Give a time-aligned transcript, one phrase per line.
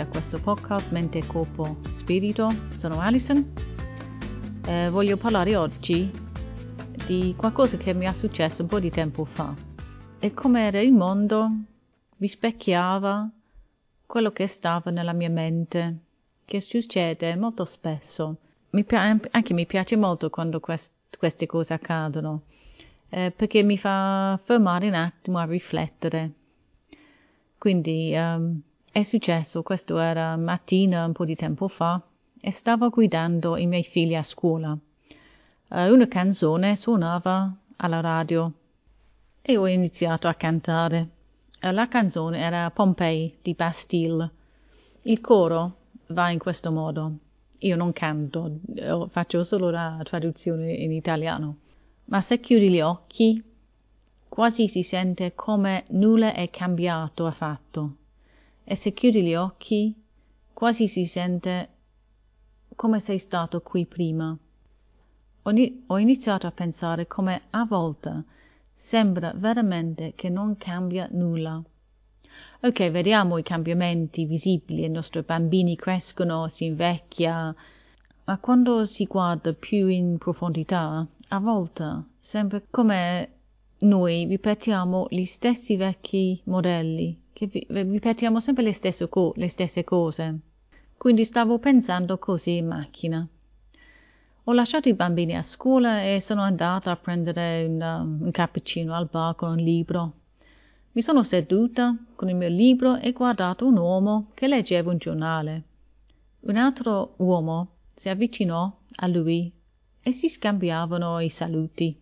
[0.00, 2.54] a questo podcast Mente, Corpo, Spirito.
[2.74, 3.52] Sono Alison.
[4.64, 6.10] Eh, voglio parlare oggi
[7.06, 9.54] di qualcosa che mi è successo un po' di tempo fa
[10.18, 11.50] e come era il mondo
[12.16, 13.28] rispecchiava
[14.06, 15.96] quello che stava nella mia mente,
[16.44, 18.36] che succede molto spesso.
[18.70, 22.42] Mi pi- anche mi piace molto quando quest- queste cose accadono,
[23.10, 26.32] eh, perché mi fa fermare un attimo a riflettere.
[27.58, 28.62] Quindi um,
[28.92, 32.02] è successo, questo era mattina un po' di tempo fa,
[32.40, 34.72] e stavo guidando i miei figli a scuola.
[34.72, 38.52] Uh, una canzone suonava alla radio
[39.40, 41.08] e ho iniziato a cantare.
[41.62, 44.30] Uh, la canzone era Pompei di Bastille.
[45.02, 45.76] Il coro
[46.08, 47.12] va in questo modo.
[47.58, 48.58] Io non canto,
[49.10, 51.58] faccio solo la traduzione in italiano.
[52.06, 53.40] Ma se chiudi gli occhi,
[54.28, 57.98] quasi si sente come nulla è cambiato affatto
[58.70, 59.92] e se chiudi gli occhi
[60.52, 61.68] quasi si sente
[62.76, 64.38] come sei stato qui prima.
[65.42, 68.22] Ho iniziato a pensare come a volte
[68.72, 71.60] sembra veramente che non cambia nulla.
[72.60, 77.52] Ok, vediamo i cambiamenti visibili, i nostri bambini crescono, si invecchia,
[78.22, 83.32] ma quando si guarda più in profondità, a volte sembra come
[83.78, 90.38] noi ripetiamo gli stessi vecchi modelli, che ripetiamo sempre le stesse, co- le stesse cose.
[90.96, 93.26] Quindi stavo pensando così in macchina.
[94.44, 98.94] Ho lasciato i bambini a scuola e sono andata a prendere un, um, un cappuccino
[98.94, 100.12] al bar con un libro.
[100.92, 105.62] Mi sono seduta con il mio libro e guardato un uomo che leggeva un giornale.
[106.40, 109.50] Un altro uomo si avvicinò a lui
[110.02, 111.96] e si scambiavano i saluti.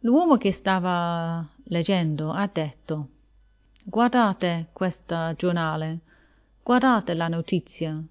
[0.00, 3.08] L'uomo che stava leggendo ha detto
[3.86, 5.98] Guardate questo giornale,
[6.62, 8.02] guardate la notizia.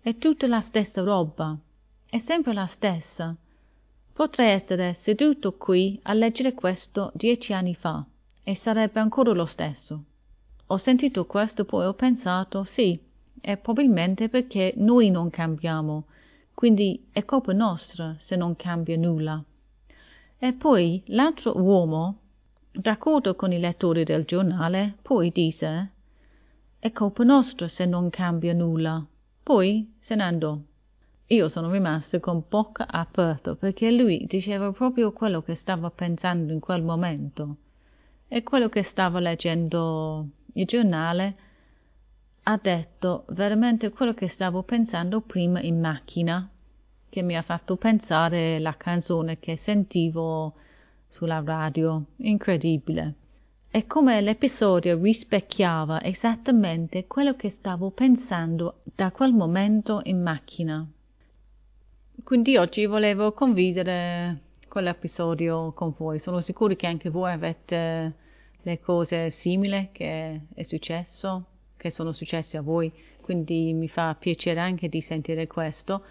[0.00, 1.54] È tutta la stessa roba,
[2.08, 3.36] è sempre la stessa.
[4.14, 8.02] Potrei essere seduto qui a leggere questo dieci anni fa
[8.42, 10.04] e sarebbe ancora lo stesso.
[10.68, 12.98] Ho sentito questo poi ho pensato sì,
[13.42, 16.04] è probabilmente perché noi non cambiamo,
[16.54, 19.44] quindi è colpa nostra se non cambia nulla.
[20.38, 22.20] E poi l'altro uomo,
[22.76, 25.90] d'accordo con i lettori del giornale, poi disse
[26.78, 29.02] è colpa nostra se non cambia nulla.
[29.42, 30.58] Poi se ne andò.
[31.28, 36.60] Io sono rimasto con bocca aperta perché lui diceva proprio quello che stava pensando in
[36.60, 37.56] quel momento
[38.28, 41.36] e quello che stava leggendo il giornale
[42.42, 46.46] ha detto veramente quello che stavo pensando prima in macchina
[47.08, 50.54] che mi ha fatto pensare la canzone che sentivo
[51.14, 52.06] sulla radio.
[52.16, 53.14] Incredibile.
[53.68, 60.84] È come l'episodio rispecchiava esattamente quello che stavo pensando da quel momento in macchina.
[62.24, 66.18] Quindi oggi volevo condividere quell'episodio con voi.
[66.18, 68.14] Sono sicura che anche voi avete
[68.60, 71.44] le cose simili che è successo,
[71.76, 76.02] che sono successe a voi, quindi mi fa piacere anche di sentire questo.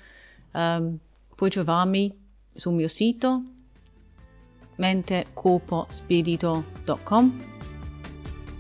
[0.53, 0.97] Um,
[1.35, 2.13] puoi trovarmi
[2.53, 3.43] sul mio sito
[4.75, 7.51] mentecorpospirito.com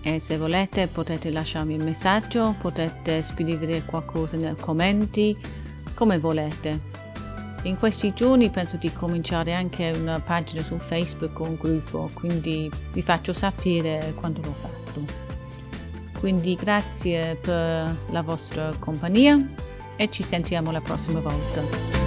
[0.05, 5.35] e se volete potete lasciarmi un messaggio, potete scrivere qualcosa nei commenti,
[5.93, 6.91] come volete.
[7.63, 12.69] In questi giorni penso di cominciare anche una pagina su Facebook o un gruppo, quindi
[12.91, 15.05] vi faccio sapere quando l'ho fatto.
[16.19, 19.39] Quindi grazie per la vostra compagnia
[19.95, 22.02] e ci sentiamo la prossima volta.